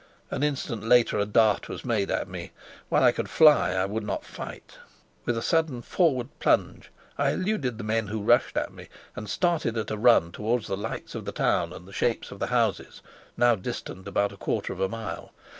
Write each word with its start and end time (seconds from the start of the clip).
An 0.31 0.41
instant 0.41 0.83
later, 0.83 1.19
a 1.19 1.27
dart 1.27 1.69
was 1.69 1.85
made 1.85 2.09
at 2.09 2.27
me. 2.27 2.49
While 2.89 3.03
I 3.03 3.11
could 3.11 3.29
fly 3.29 3.73
I 3.73 3.85
would 3.85 4.01
not 4.03 4.25
fight; 4.25 4.79
with 5.25 5.37
a 5.37 5.43
sudden 5.43 5.83
forward 5.83 6.29
plunge 6.39 6.89
I 7.19 7.29
eluded 7.33 7.77
the 7.77 7.83
men 7.83 8.07
who 8.07 8.23
rushed 8.23 8.57
at 8.57 8.73
me, 8.73 8.89
and 9.15 9.29
started 9.29 9.77
at 9.77 9.91
a 9.91 9.97
run 9.99 10.31
towards 10.31 10.65
the 10.65 10.75
lights 10.75 11.13
of 11.13 11.25
the 11.25 11.31
town 11.31 11.71
and 11.71 11.87
the 11.87 11.93
shapes 11.93 12.31
of 12.31 12.39
the 12.39 12.47
houses, 12.47 13.03
now 13.37 13.53
distant 13.53 14.07
about 14.07 14.31
a 14.33 14.37
quarter 14.37 14.73
of 14.73 14.79
a 14.79 14.89
mile. 14.89 15.33